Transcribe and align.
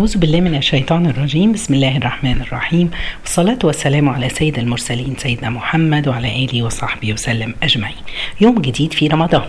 أعوذ 0.00 0.18
بالله 0.18 0.40
من 0.40 0.54
الشيطان 0.54 1.06
الرجيم. 1.06 1.52
بسم 1.52 1.74
الله 1.74 1.96
الرحمن 1.96 2.40
الرحيم. 2.40 2.90
والصلاة 3.20 3.58
والسلام 3.64 4.08
على 4.08 4.28
سيد 4.28 4.58
المرسلين 4.58 5.16
سيدنا 5.18 5.50
محمد 5.50 6.08
وعلى 6.08 6.44
آله 6.44 6.62
وصحبه 6.62 7.12
وسلم 7.12 7.54
أجمعين. 7.62 8.02
يوم 8.40 8.58
جديد 8.58 8.92
في 8.92 9.06
رمضان 9.08 9.48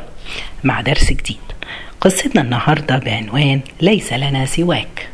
مع 0.63 0.81
درس 0.81 1.09
جديد. 1.09 1.46
قصتنا 2.01 2.41
النهاردة 2.41 2.97
بعنوان 2.97 3.62
ليس 3.81 4.13
لنا 4.13 4.46
سواك. 4.46 5.07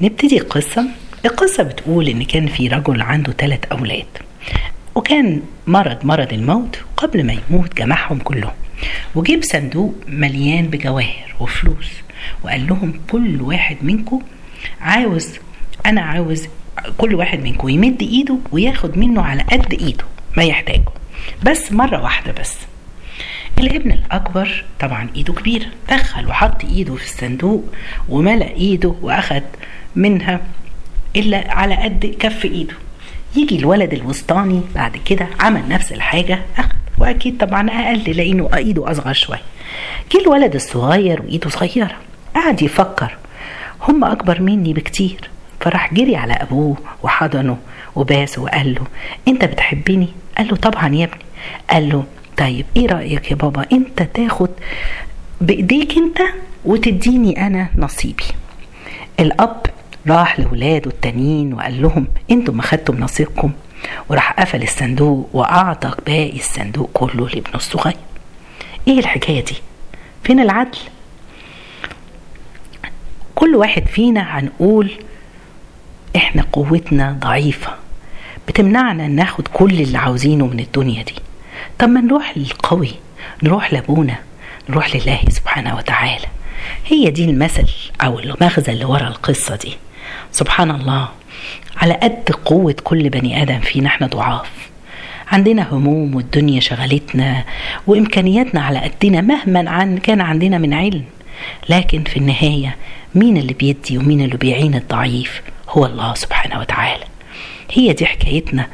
نبتدي 0.00 0.38
القصة 0.38 0.84
القصة 1.24 1.62
بتقول 1.62 2.08
إن 2.08 2.22
كان 2.22 2.46
في 2.46 2.68
رجل 2.68 3.02
عنده 3.02 3.32
ثلاث 3.32 3.64
أولاد 3.72 4.06
وكان 4.94 5.42
مرض 5.66 6.04
مرض 6.04 6.32
الموت 6.32 6.78
قبل 6.96 7.26
ما 7.26 7.36
يموت 7.50 7.76
جمعهم 7.76 8.18
كلهم. 8.18 8.54
وجيب 9.14 9.42
صندوق 9.42 9.94
مليان 10.08 10.66
بجواهر 10.66 11.34
وفلوس 11.40 11.90
وقال 12.42 12.66
لهم 12.66 13.00
كل 13.10 13.42
واحد 13.42 13.76
منكم 13.82 14.22
عاوز 14.80 15.28
أنا 15.86 16.00
عاوز 16.00 16.48
كل 16.98 17.14
واحد 17.14 17.40
منكم 17.40 17.68
يمد 17.68 18.02
إيده 18.02 18.38
وياخد 18.52 18.98
منه 18.98 19.22
على 19.22 19.42
قد 19.42 19.72
إيده 19.72 20.04
ما 20.36 20.42
يحتاجه. 20.42 20.84
بس 21.42 21.72
مرة 21.72 22.02
واحدة 22.02 22.32
بس. 22.40 22.54
الابن 23.58 23.92
الأكبر 23.92 24.64
طبعا 24.80 25.08
إيده 25.16 25.32
كبيرة. 25.32 25.66
دخل 25.90 26.26
وحط 26.28 26.64
إيده 26.64 26.94
في 26.94 27.04
الصندوق 27.04 27.64
وملأ 28.08 28.50
إيده 28.50 28.94
وأخد 29.02 29.42
منها 29.96 30.40
إلا 31.16 31.50
على 31.50 31.74
قد 31.76 32.16
كف 32.18 32.44
إيده. 32.44 32.74
يجي 33.36 33.58
الولد 33.58 33.92
الوسطاني 33.92 34.60
بعد 34.74 34.96
كده 34.96 35.28
عمل 35.40 35.68
نفس 35.68 35.92
الحاجة 35.92 36.42
أخد. 36.58 36.74
وأكيد 36.98 37.36
طبعا 37.38 37.70
أقل 37.70 38.10
لأنه 38.10 38.50
إيده 38.54 38.90
أصغر 38.90 39.12
شوية. 39.12 39.42
جه 40.12 40.20
الولد 40.20 40.54
الصغير 40.54 41.22
وإيده 41.22 41.50
صغيرة. 41.50 41.96
قعد 42.34 42.62
يفكر 42.62 43.16
هم 43.88 44.04
أكبر 44.04 44.40
مني 44.42 44.72
بكتير. 44.72 45.30
فراح 45.60 45.94
جري 45.94 46.16
على 46.16 46.32
أبوه 46.32 46.76
وحضنه 47.02 47.56
وباسه 47.96 48.42
وقال 48.42 48.74
له 48.74 48.86
أنت 49.28 49.44
بتحبني؟ 49.44 50.08
قال 50.38 50.48
له 50.48 50.56
طبعا 50.56 50.94
يا 50.94 51.04
ابني. 51.04 51.22
قال 51.70 51.88
له 51.88 52.04
طيب 52.36 52.66
إيه 52.76 52.86
رأيك 52.86 53.30
يا 53.30 53.36
بابا؟ 53.36 53.66
أنت 53.72 54.02
تاخد 54.02 54.50
بإيديك 55.40 55.96
أنت 55.96 56.18
وتديني 56.64 57.46
أنا 57.46 57.68
نصيبي. 57.76 58.24
الأب 59.20 59.66
راح 60.08 60.40
لولاده 60.40 60.90
التانيين 60.90 61.54
وقال 61.54 61.82
لهم 61.82 62.06
أنتوا 62.30 62.54
ما 62.54 62.62
خدتم 62.62 63.00
نصيبكم 63.00 63.52
وراح 64.08 64.32
قفل 64.32 64.62
الصندوق 64.62 65.28
وأعطى 65.32 65.90
باقي 66.06 66.36
الصندوق 66.36 66.90
كله 66.92 67.28
لابنه 67.28 67.54
الصغير. 67.54 67.96
إيه 68.88 68.98
الحكاية 68.98 69.44
دي؟ 69.44 69.54
فين 70.24 70.40
العدل؟ 70.40 70.78
كل 73.34 73.56
واحد 73.56 73.86
فينا 73.86 74.38
هنقول 74.38 74.90
إحنا 76.16 76.44
قوتنا 76.52 77.16
ضعيفة. 77.20 77.74
بتمنعنا 78.48 79.08
ناخد 79.08 79.48
كل 79.48 79.80
اللي 79.80 79.98
عاوزينه 79.98 80.46
من 80.46 80.60
الدنيا 80.60 81.02
دي. 81.02 81.14
طب 81.78 81.88
ما 81.88 82.00
نروح 82.00 82.38
للقوي 82.38 82.90
نروح 83.42 83.72
لأبونا 83.72 84.16
نروح 84.68 84.96
لله 84.96 85.18
سبحانه 85.28 85.76
وتعالى. 85.76 86.26
هي 86.86 87.10
دي 87.10 87.24
المثل 87.24 87.66
أو 88.00 88.18
المغزى 88.18 88.72
اللي 88.72 88.84
ورا 88.84 89.08
القصة 89.08 89.56
دي. 89.56 89.76
سبحان 90.32 90.70
الله 90.70 91.08
على 91.76 91.94
قد 91.94 92.30
قوة 92.44 92.76
كل 92.84 93.08
بني 93.08 93.42
آدم 93.42 93.60
فينا 93.60 93.86
إحنا 93.86 94.06
ضعاف. 94.06 94.50
عندنا 95.28 95.74
هموم 95.74 96.14
والدنيا 96.14 96.60
شغلتنا 96.60 97.44
وإمكانياتنا 97.86 98.60
على 98.60 98.78
قدنا 98.78 99.20
مهما 99.20 99.70
عن 99.70 99.98
كان 99.98 100.20
عندنا 100.20 100.58
من 100.58 100.74
علم. 100.74 101.04
لكن 101.68 102.04
في 102.04 102.16
النهاية 102.16 102.76
مين 103.14 103.36
اللي 103.36 103.52
بيدي 103.52 103.98
ومين 103.98 104.20
اللي 104.20 104.36
بيعين 104.36 104.74
الضعيف؟ 104.74 105.42
هو 105.68 105.86
الله 105.86 106.14
سبحانه 106.14 106.60
وتعالى. 106.60 107.04
هي 107.72 107.92
دي 107.92 108.06
حكايتنا. 108.06 108.66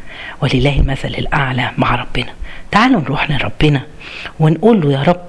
ولله 0.43 0.77
المثل 0.79 1.09
الأعلى 1.09 1.71
مع 1.79 1.95
ربنا. 1.95 2.33
تعالوا 2.71 3.01
نروح 3.01 3.31
لربنا 3.31 3.83
ونقول 4.41 4.81
له 4.81 4.93
يا 4.93 5.03
رب 5.03 5.27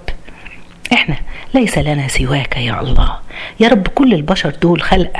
إحنا 0.93 1.15
ليس 1.53 1.77
لنا 1.77 2.07
سواك 2.07 2.57
يا 2.57 2.81
الله. 2.81 3.19
يا 3.59 3.67
رب 3.67 3.87
كل 3.87 4.13
البشر 4.13 4.49
دول 4.49 4.81
خلق 4.81 5.13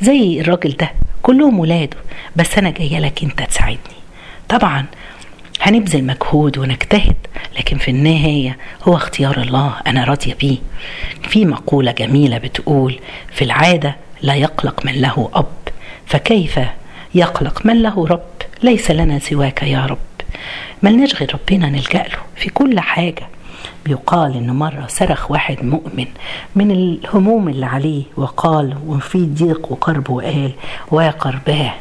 زي 0.00 0.40
الراجل 0.40 0.70
ده 0.76 0.90
كلهم 1.22 1.58
ولاده 1.58 1.96
بس 2.36 2.58
أنا 2.58 2.70
جاية 2.70 2.98
لك 2.98 3.22
أنت 3.22 3.42
تساعدني. 3.42 3.78
طبعا 4.48 4.86
هنبذل 5.62 6.04
مجهود 6.04 6.58
ونجتهد 6.58 7.16
لكن 7.58 7.78
في 7.78 7.90
النهاية 7.90 8.56
هو 8.88 8.96
اختيار 8.96 9.40
الله 9.40 9.74
أنا 9.86 10.04
راضية 10.04 10.34
بيه. 10.34 10.58
في 11.22 11.44
مقولة 11.44 11.92
جميلة 11.92 12.38
بتقول 12.38 12.98
في 13.32 13.44
العادة 13.44 13.96
لا 14.22 14.34
يقلق 14.34 14.86
من 14.86 14.92
له 14.92 15.30
أب 15.34 15.46
فكيف 16.06 16.60
يقلق 17.14 17.66
من 17.66 17.82
له 17.82 18.06
رب؟ 18.06 18.22
ليس 18.62 18.90
لنا 18.90 19.18
سواك 19.18 19.62
يا 19.62 19.86
رب. 19.86 19.98
ملناش 20.82 21.14
غير 21.14 21.34
ربنا 21.34 21.68
نلجأ 21.68 22.02
له 22.02 22.18
في 22.36 22.48
كل 22.50 22.80
حاجة. 22.80 23.28
بيقال 23.84 24.36
إن 24.36 24.50
مرة 24.50 24.84
صرخ 24.88 25.30
واحد 25.30 25.64
مؤمن 25.64 26.06
من 26.56 26.70
الهموم 26.70 27.48
اللي 27.48 27.66
عليه 27.66 28.02
وقال 28.16 28.76
وفي 28.86 29.18
ضيق 29.18 29.72
وقرب 29.72 30.10
وقال 30.10 30.50
وقرباه 30.90 31.74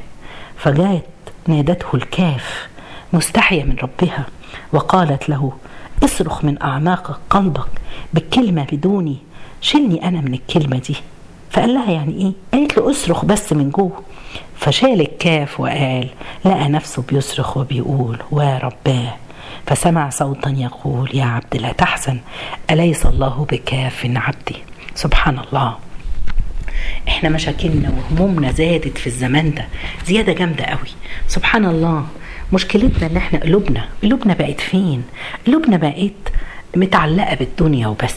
فجاءت 0.57 1.03
نادته 1.47 1.87
الكاف 1.95 2.67
مستحية 3.13 3.63
من 3.63 3.75
ربها. 3.83 4.25
وقالت 4.73 5.29
له 5.29 5.51
اصرخ 6.03 6.45
من 6.45 6.61
أعماق 6.61 7.19
قلبك 7.29 7.67
بالكلمة 8.13 8.67
بدوني 8.71 9.17
شيلني 9.61 10.07
أنا 10.07 10.21
من 10.21 10.33
الكلمة 10.33 10.77
دي. 10.77 10.95
فقال 11.51 11.73
لها 11.73 11.91
يعني 11.91 12.13
إيه؟ 12.21 12.59
قالت 12.59 12.77
له 12.77 12.91
اصرخ 12.91 13.25
بس 13.25 13.53
من 13.53 13.69
جوه. 13.69 14.01
فشال 14.57 15.01
الكاف 15.01 15.59
وقال 15.59 16.09
لقى 16.45 16.69
نفسه 16.69 17.03
بيصرخ 17.09 17.57
وبيقول 17.57 18.19
ورباه 18.31 19.15
فسمع 19.67 20.09
صوتا 20.09 20.49
يقول 20.49 21.09
يا 21.15 21.25
عبد 21.25 21.57
لا 21.57 21.71
تحزن. 21.71 22.19
أليس 22.71 23.05
الله 23.05 23.47
بكاف 23.51 24.05
عبدي؟ 24.15 24.55
سبحان 24.95 25.39
الله. 25.39 25.77
إحنا 27.07 27.29
مشاكلنا 27.29 27.89
وهمومنا 27.89 28.51
زادت 28.51 28.97
في 28.97 29.07
الزمان 29.07 29.53
ده 29.53 29.67
زيادة 30.05 30.33
جامدة 30.33 30.63
قوي. 30.63 30.89
سبحان 31.27 31.65
الله. 31.65 32.05
مشكلتنا 32.53 33.07
إن 33.07 33.17
إحنا 33.17 33.39
قلوبنا 33.39 33.85
قلوبنا 34.03 34.33
بقت 34.33 34.61
فين؟ 34.61 35.03
قلوبنا 35.47 35.77
بقت 35.77 36.33
متعلقة 36.75 37.35
بالدنيا 37.35 37.87
وبس 37.87 38.15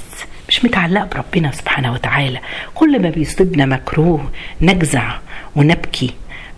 مش 0.48 0.64
متعلقة 0.64 1.04
بربنا 1.04 1.52
سبحانه 1.52 1.92
وتعالى. 1.92 2.40
كل 2.74 3.02
ما 3.02 3.10
بيصيبنا 3.10 3.66
مكروه 3.66 4.30
نجزع 4.62 5.18
ونبكي 5.56 6.10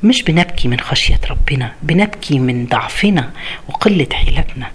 مش 0.02 0.22
بنبكي 0.22 0.68
من 0.68 0.80
خشية 0.80 1.20
ربنا 1.30 1.72
بنبكي 1.82 2.38
من 2.38 2.66
ضعفنا 2.66 3.30
وقلة 3.68 4.06
حيلتنا. 4.12 4.66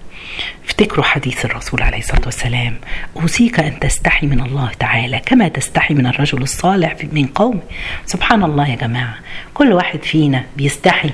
افتكروا 0.66 1.04
حديث 1.04 1.44
الرسول 1.44 1.82
عليه 1.82 1.98
الصلاة 1.98 2.22
والسلام 2.26 2.76
أوصيك 3.16 3.60
أن 3.60 3.78
تستحي 3.80 4.26
من 4.26 4.40
الله 4.40 4.70
تعالى 4.78 5.20
كما 5.26 5.48
تستحي 5.48 5.94
من 5.94 6.06
الرجل 6.06 6.42
الصالح 6.42 6.96
من 7.12 7.26
قومه. 7.26 7.60
سبحان 8.06 8.42
الله 8.42 8.68
يا 8.70 8.76
جماعة 8.76 9.14
كل 9.54 9.72
واحد 9.72 10.02
فينا 10.02 10.44
بيستحي 10.56 11.10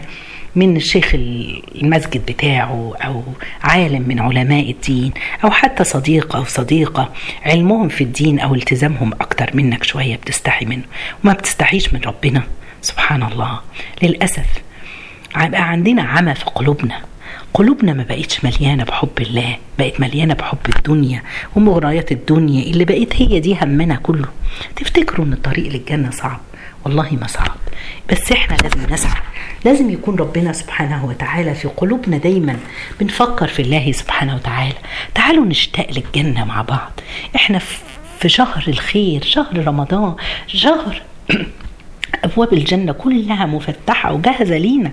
من 0.57 0.77
الشيخ 0.77 1.11
المسجد 1.15 2.27
بتاعه 2.27 2.93
أو 3.05 3.23
عالم 3.63 4.03
من 4.09 4.21
علماء 4.21 4.71
الدين 4.71 5.13
أو 5.45 5.51
حتى 5.51 5.85
صديق 5.85 6.37
أو 6.37 6.45
صديقة. 6.45 7.13
علمهم 7.43 7.89
في 7.89 8.05
الدين 8.05 8.41
أو 8.41 8.55
التزامهم 8.55 9.13
أكتر 9.13 9.51
منك 9.55 9.85
شوية 9.85 10.17
بتستحي 10.17 10.65
منه. 10.67 10.83
وما 11.25 11.33
بتستحيش 11.33 11.95
من 11.95 12.01
ربنا 12.07 12.43
سبحان 12.83 13.23
الله 13.23 13.61
للأسف 14.03 14.47
بقى 15.37 15.69
عندنا 15.71 16.03
عمى 16.03 16.35
في 16.35 16.45
قلوبنا. 16.45 17.01
قلوبنا 17.55 17.93
ما 17.93 18.03
بقتش 18.03 18.45
مليانة 18.45 18.85
بحب 18.85 19.21
الله 19.21 19.57
بقت 19.79 20.01
مليانة 20.01 20.35
بحب 20.35 20.59
الدنيا 20.77 21.23
ومغريات 21.57 22.13
الدنيا 22.13 22.63
اللي 22.63 22.85
بقت 22.85 23.17
هي 23.17 23.41
دي 23.41 23.57
همنا 23.63 23.95
كله. 23.97 24.29
تفتكروا 24.77 25.27
إن 25.27 25.33
الطريق 25.33 25.73
للجنة 25.73 26.11
صعب؟ 26.11 26.41
والله 26.85 27.19
ما 27.21 27.27
صعب. 27.27 27.57
بس 28.11 28.33
إحنا 28.33 28.57
لازم 28.57 28.95
نسعى. 28.95 29.21
لازم 29.65 29.91
يكون 29.91 30.17
ربنا 30.17 30.53
سبحانه 30.53 31.07
وتعالى 31.07 31.55
في 31.55 31.69
قلوبنا 31.69 32.19
دايما. 32.19 32.57
بنفكر 33.01 33.49
في 33.49 33.63
الله 33.63 33.93
سبحانه 33.93 34.35
وتعالى. 34.35 34.75
تعالوا 35.15 35.45
نشتاق 35.47 35.87
للجنة 35.91 36.45
مع 36.45 36.63
بعض. 36.63 36.93
إحنا 37.37 37.59
في 38.21 38.29
شهر 38.29 38.65
الخير 38.69 39.23
شهر 39.23 39.67
رمضان 39.67 40.15
شهر 40.47 41.03
أبواب 42.25 42.53
الجنة 42.53 42.93
كلها 42.93 43.47
مفتحة 43.47 44.13
وجاهزة 44.13 44.57
لينا. 44.59 44.91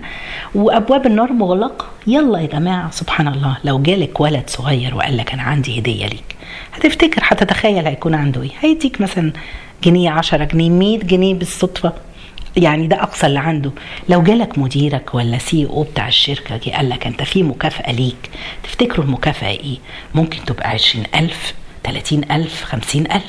وأبواب 0.54 1.06
النار 1.06 1.32
مغلقة. 1.32 1.86
يلا 2.06 2.38
يا 2.38 2.46
جماعة 2.46 2.90
سبحان 2.90 3.28
الله. 3.28 3.56
لو 3.64 3.82
جالك 3.82 4.20
ولد 4.20 4.44
صغير 4.46 4.94
وقال 4.94 5.16
لك 5.16 5.32
أنا 5.32 5.42
عندي 5.42 5.78
هدية 5.80 6.06
ليك 6.06 6.36
هتفتكر 6.72 7.22
هتتخيل 7.24 7.86
هيكون 7.86 8.14
عنده 8.14 8.42
إيه؟ 8.42 8.50
هيديك 8.60 9.00
مثلا 9.00 9.32
جنيه 9.84 10.10
10 10.10 10.44
جنيه 10.44 10.70
100 10.70 10.98
جنيه 10.98 11.34
بالصدفة. 11.34 11.92
يعني 12.58 12.86
ده 12.86 13.02
أقصى 13.02 13.26
اللي 13.26 13.38
عنده. 13.38 13.70
لو 14.08 14.22
جالك 14.22 14.58
مديرك 14.58 15.14
ولا 15.14 15.38
سي 15.38 15.66
أو 15.66 15.82
بتاع 15.82 16.08
الشركة 16.08 16.56
جه 16.56 16.70
قال 16.70 16.88
لك 16.88 17.06
أنت 17.06 17.22
في 17.22 17.42
مكافأة 17.42 17.92
ليك 17.92 18.30
تفتكروا 18.62 19.04
المكافأة 19.06 19.48
إيه؟ 19.48 19.78
ممكن 20.14 20.44
تبقى 20.44 20.68
20000 20.70 21.54
30000 21.84 22.64
50000 22.64 23.22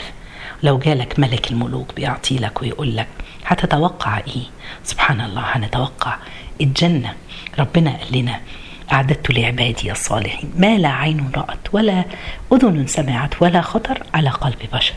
لو 0.63 0.77
جالك 0.79 1.19
ملك 1.19 1.51
الملوك 1.51 1.95
بيعطي 1.95 2.37
لك 2.37 2.61
ويقول 2.61 2.97
لك 2.97 3.07
هتتوقع 3.45 4.17
إيه؟ 4.17 4.43
سبحان 4.83 5.21
الله 5.21 5.41
هنتوقع 5.45 6.15
الجنة. 6.61 7.13
ربنا 7.59 7.91
قال 7.91 8.17
لنا 8.21 8.39
أعددت 8.91 9.31
لعبادي 9.31 9.91
الصالحين 9.91 10.51
ما 10.57 10.77
لا 10.77 10.89
عين 10.89 11.31
رأت 11.35 11.59
ولا 11.73 12.05
أذن 12.53 12.87
سمعت 12.87 13.41
ولا 13.41 13.61
خطر 13.61 14.03
على 14.13 14.29
قلب 14.29 14.57
بشر. 14.73 14.93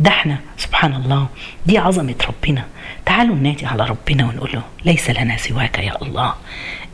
ده 0.00 0.10
إحنا 0.10 0.38
سبحان 0.58 0.94
الله 0.94 1.28
دي 1.66 1.78
عظمة 1.78 2.14
ربنا. 2.28 2.64
تعالوا 3.06 3.36
ننادي 3.36 3.66
على 3.66 3.84
ربنا 3.84 4.24
ونقول 4.28 4.50
له 4.52 4.62
ليس 4.84 5.10
لنا 5.10 5.36
سواك 5.36 5.78
يا 5.78 6.02
الله. 6.02 6.34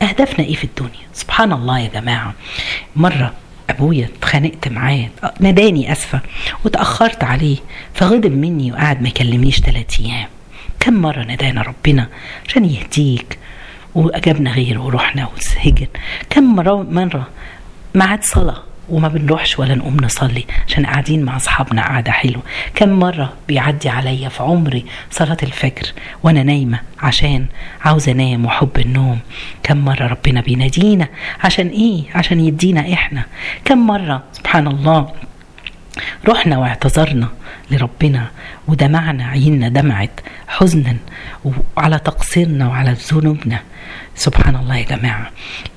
أهدافنا 0.03 0.45
إيه 0.45 0.55
في 0.55 0.65
الدنيا؟ 0.65 1.07
سبحان 1.13 1.53
الله 1.53 1.79
يا 1.79 1.89
جماعة. 1.89 2.35
مرة 2.97 3.33
أبويا 3.71 4.05
اتخانقت 4.19 4.69
معاه 4.69 5.09
ناداني 5.41 5.93
آسفة 5.93 6.21
وتأخرت 6.65 7.25
عليه 7.25 7.57
فغضب 7.95 8.33
مني 8.33 8.73
وقعد 8.73 9.03
ما 9.03 9.09
يكلمنيش 9.09 9.61
ثلاث 9.61 10.01
أيام. 10.01 10.29
كم 10.81 10.95
مرة 10.95 11.23
نادانا 11.23 11.63
ربنا 11.63 12.09
عشان 12.49 12.65
يهديك 12.65 13.39
وأجابنا 13.95 14.51
غيره 14.53 14.81
ورحنا 14.81 15.29
وسهجن 15.37 15.87
كم 16.31 16.57
مرة 16.57 16.83
مرة 16.83 17.29
ميعاد 17.95 18.25
صلاة 18.25 18.63
وما 18.89 19.09
بنروحش 19.09 19.59
ولا 19.59 19.75
نقوم 19.75 19.97
نصلي 20.03 20.45
عشان 20.67 20.87
قاعدين 20.87 21.25
مع 21.25 21.37
أصحابنا 21.37 21.83
قعده 21.83 22.13
حلوة. 22.13 22.43
كم 22.75 22.89
مرة 22.89 23.33
بيعدي 23.49 23.89
عليا 23.89 24.29
في 24.29 24.43
عمري 24.43 24.85
صلاة 25.11 25.37
الفجر 25.43 25.93
وأنا 26.23 26.43
نايمة 26.43 26.81
عشان 27.01 27.47
عاوزه 27.85 28.13
أنام 28.13 28.45
وحب 28.47 28.79
النوم. 28.79 29.19
كم 29.63 29.77
مرة 29.77 30.07
ربنا 30.07 30.41
بينادينا 30.41 31.09
عشان 31.45 31.69
إيه؟ 31.69 32.03
عشان 32.15 32.41
يدينا 32.41 32.93
إحنا. 32.93 33.25
كم 33.65 33.87
مرة 33.87 34.23
سبحان 34.33 34.67
الله 34.67 35.09
رحنا 36.29 36.59
واعتذرنا 36.59 37.29
لربنا 37.71 38.31
ودمعنا 38.69 39.27
عيننا 39.27 39.69
دمعت 39.69 40.21
حزنا 40.49 40.97
وعلى 41.77 41.99
تقصيرنا 41.99 42.69
وعلى 42.69 42.97
ذنوبنا. 43.13 43.61
سبحان 44.15 44.57
الله 44.57 44.77
يا 44.77 44.85
جماعة 44.85 45.31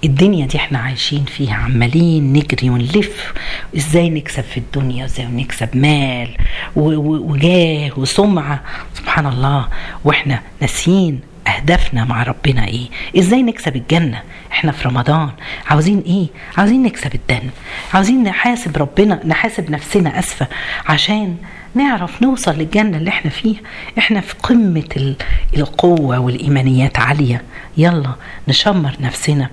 الدنيا 0.03 0.45
دي 0.45 0.57
إحنا 0.57 0.79
عايشين 0.79 1.25
فيها 1.25 1.55
عمالين 1.55 2.33
نجري 2.33 2.69
ونلف. 2.69 3.33
إزاي 3.77 4.09
نكسب 4.09 4.43
في 4.43 4.57
الدنيا؟ 4.57 5.05
إزاي 5.05 5.25
نكسب 5.25 5.77
مال 5.77 6.37
وجاه 6.75 7.91
وسمعة؟ 7.97 8.61
سبحان 8.93 9.25
الله 9.25 9.67
وإحنا 10.03 10.41
ناسيين 10.61 11.19
أهدافنا 11.57 12.06
مع 12.06 12.24
ربنا 12.24 12.68
إيه؟ 12.68 12.88
إزاي 13.18 13.44
نكسب 13.44 13.75
الجنة؟ 13.75 14.21
إحنا 14.51 14.71
في 14.71 14.88
رمضان. 14.88 15.30
عاوزين 15.68 16.03
إيه؟ 16.06 16.27
عاوزين 16.57 16.83
نكسب 16.83 17.15
الدن 17.15 17.50
عاوزين 17.94 18.24
نحاسب 18.24 18.77
ربنا 18.77 19.19
نحاسب 19.25 19.71
نفسنا 19.71 20.19
آسفة 20.19 20.48
عشان 20.86 21.38
نعرف 21.75 22.21
نوصل 22.21 22.51
للجنة 22.51 22.98
اللي 22.98 23.09
إحنا 23.09 23.31
فيها. 23.31 23.59
إحنا 23.98 24.21
في 24.21 24.36
قمة 24.44 25.15
القوة 25.57 26.19
والإيمانيات 26.19 27.00
عالية. 27.00 27.42
يلا 27.77 28.12
نشمر 28.48 28.95
نفسنا. 29.00 29.50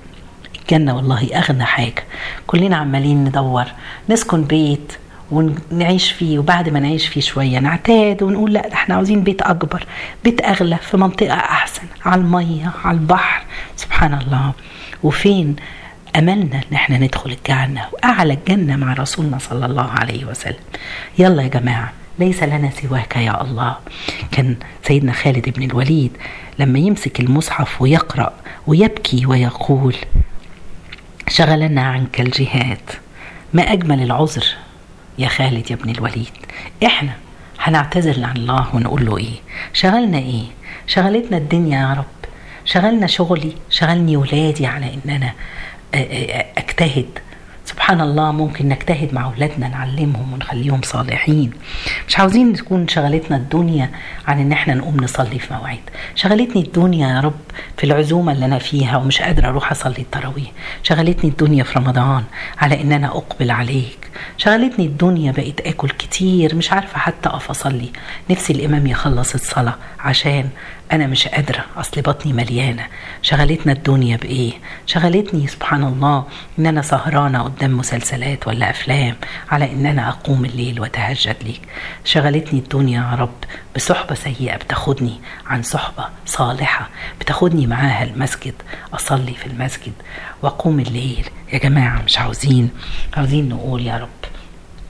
الجنة 0.60 0.96
والله 0.96 1.28
أغنى 1.34 1.64
حاجة. 1.64 2.04
كلنا 2.46 2.76
عمالين 2.76 3.24
ندور. 3.24 3.64
نسكن 4.08 4.44
بيت. 4.44 4.92
ونعيش 5.30 6.10
فيه 6.12 6.38
وبعد 6.38 6.68
ما 6.68 6.80
نعيش 6.80 7.06
فيه 7.06 7.20
شوية 7.20 7.58
نعتاد 7.58 8.22
ونقول 8.22 8.52
لا 8.52 8.72
إحنا 8.72 8.94
عاوزين 8.94 9.22
بيت 9.24 9.42
أكبر 9.42 9.86
بيت 10.24 10.44
أغلى 10.44 10.76
في 10.76 10.96
منطقة 10.96 11.34
أحسن 11.34 11.82
على 12.04 12.20
المية 12.20 12.72
على 12.84 12.98
البحر. 12.98 13.42
سبحان 13.76 14.14
الله. 14.14 14.52
وفين 15.02 15.56
أملنا 16.16 16.56
إن 16.56 16.74
إحنا 16.74 16.98
ندخل 16.98 17.30
الجنة؟ 17.30 17.84
وأعلى 17.92 18.34
الجنة 18.34 18.76
مع 18.76 18.92
رسولنا 18.92 19.38
صلى 19.38 19.66
الله 19.66 19.90
عليه 19.90 20.24
وسلم. 20.24 20.64
يلا 21.18 21.42
يا 21.42 21.48
جماعة 21.48 21.92
ليس 22.18 22.42
لنا 22.42 22.70
سواك 22.70 23.16
يا 23.16 23.42
الله. 23.42 23.76
كان 24.32 24.56
سيدنا 24.82 25.12
خالد 25.12 25.48
بن 25.48 25.62
الوليد 25.62 26.16
لما 26.58 26.78
يمسك 26.78 27.20
المصحف 27.20 27.82
ويقرأ 27.82 28.32
ويبكي 28.66 29.26
ويقول 29.26 29.96
شغلنا 31.28 31.82
عنك 31.82 32.20
الجهاد 32.20 32.80
ما 33.54 33.62
أجمل 33.62 34.02
العذر. 34.02 34.44
يا 35.18 35.28
خالد 35.28 35.70
يا 35.70 35.76
ابن 35.76 35.90
الوليد 35.90 36.30
إحنا 36.86 37.12
هنعتذر 37.60 38.24
عن 38.24 38.36
الله 38.36 38.66
ونقول 38.76 39.06
له 39.06 39.18
إيه؟ 39.18 39.34
شغلنا 39.72 40.18
إيه؟ 40.18 40.44
شغلتنا 40.86 41.36
الدنيا 41.36 41.78
يا 41.80 41.92
رب. 41.94 42.04
شغلنا 42.64 43.06
شغلي 43.06 43.52
شغلني 43.70 44.16
ولادي 44.16 44.66
على 44.66 44.94
إن 44.94 45.10
أنا 45.10 45.32
أجتهد. 46.58 47.06
سبحان 47.88 48.08
الله 48.08 48.32
ممكن 48.32 48.68
نجتهد 48.68 49.14
مع 49.14 49.24
أولادنا 49.24 49.68
نعلمهم 49.68 50.32
ونخليهم 50.32 50.80
صالحين. 50.84 51.50
مش 52.08 52.18
عاوزين 52.18 52.52
تكون 52.52 52.88
شغلتنا 52.88 53.36
الدنيا 53.36 53.90
عن 54.26 54.40
إن 54.40 54.52
إحنا 54.52 54.74
نقوم 54.74 54.96
نصلي 54.96 55.38
في 55.38 55.54
مواعيد. 55.54 55.80
شغلتني 56.14 56.62
الدنيا 56.62 57.08
يا 57.08 57.20
رب 57.20 57.40
في 57.76 57.84
العزومة 57.84 58.32
اللي 58.32 58.44
أنا 58.44 58.58
فيها 58.58 58.96
ومش 58.96 59.22
قادرة 59.22 59.48
أروح 59.48 59.70
أصلي 59.70 59.98
التراويح. 59.98 60.52
شغلتني 60.82 61.30
الدنيا 61.30 61.64
في 61.64 61.78
رمضان 61.78 62.24
على 62.58 62.80
إن 62.80 62.92
أنا 62.92 63.06
أقبل 63.08 63.50
عليك. 63.50 63.98
شغلتني 64.36 64.86
الدنيا 64.86 65.32
بقيت 65.32 65.60
آكل 65.60 65.88
كتير 65.90 66.54
مش 66.54 66.72
عارفة 66.72 66.98
حتى 66.98 67.28
أقف 67.28 67.50
أصلي. 67.50 67.88
نفسي 68.30 68.52
الإمام 68.52 68.86
يخلص 68.86 69.34
الصلاة 69.34 69.74
عشان 70.00 70.48
أنا 70.92 71.06
مش 71.06 71.28
قادرة 71.28 71.64
أصل 71.76 72.00
بطني 72.02 72.32
مليانة. 72.32 72.86
شغلتنا 73.22 73.72
الدنيا 73.72 74.16
بإيه؟ 74.16 74.52
شغلتني 74.86 75.46
سبحان 75.46 75.84
الله 75.84 76.24
إن 76.58 76.66
أنا 76.66 76.82
سهرانة 76.82 77.42
قدام 77.42 77.76
مسلسلات 77.78 78.48
ولا 78.48 78.70
أفلام 78.70 79.16
على 79.50 79.72
إن 79.72 79.86
أنا 79.86 80.08
أقوم 80.08 80.44
الليل 80.44 80.80
وأتهجد 80.80 81.36
ليك. 81.42 81.60
شغلتني 82.04 82.58
الدنيا 82.60 83.00
يا 83.10 83.16
رب 83.16 83.34
بصحبة 83.76 84.14
سيئة 84.14 84.56
بتاخدني 84.56 85.20
عن 85.46 85.62
صحبة 85.62 86.04
صالحة 86.26 86.88
بتاخدني 87.20 87.66
معاها 87.66 88.04
المسجد 88.04 88.54
أصلي 88.94 89.34
في 89.34 89.46
المسجد 89.46 89.92
وأقوم 90.42 90.80
الليل. 90.80 91.28
يا 91.52 91.58
جماعة 91.58 92.02
مش 92.02 92.18
عاوزين 92.18 92.70
عاوزين 93.16 93.48
نقول 93.48 93.86
يا 93.86 93.96
رب 93.96 94.08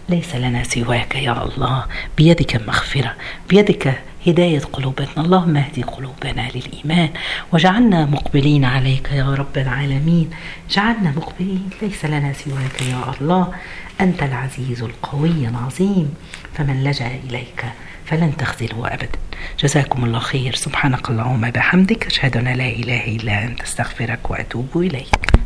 ليس 0.08 0.34
لنا 0.34 0.64
سواك 0.64 1.14
يا 1.14 1.42
الله 1.44 1.84
بيدك 2.16 2.56
المغفرة 2.56 3.14
بيدك 3.48 4.00
هداية 4.26 4.60
قلوبنا. 4.60 5.08
اللهم 5.18 5.56
اهدي 5.56 5.82
قلوبنا 5.82 6.48
للإيمان 6.54 7.08
وجعلنا 7.52 8.06
مقبلين 8.06 8.64
عليك 8.64 9.10
يا 9.12 9.34
رب 9.34 9.58
العالمين. 9.58 10.30
جعلنا 10.70 11.10
مقبلين 11.16 11.70
ليس 11.82 12.04
لنا 12.04 12.32
سواك 12.32 12.82
يا 12.82 13.14
الله. 13.20 13.54
أنت 14.00 14.22
العزيز 14.22 14.82
القوي 14.82 15.48
العظيم. 15.48 16.14
فمن 16.54 16.84
لجأ 16.84 17.10
إليك 17.28 17.64
فلن 18.04 18.36
تخذله 18.36 18.86
أبدا. 18.86 19.18
جزاكم 19.60 20.04
الله 20.04 20.18
خير. 20.18 20.54
سبحانك 20.54 21.10
اللهم 21.10 21.50
بحمدك. 21.50 22.06
أشهد 22.06 22.36
أن 22.36 22.44
لا 22.44 22.68
إله 22.68 23.04
إلا 23.16 23.44
أنت. 23.44 23.60
أستغفرك 23.60 24.30
وأتوب 24.30 24.68
إليك. 24.76 25.38